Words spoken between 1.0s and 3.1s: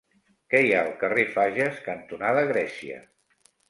carrer Fages cantonada Grècia?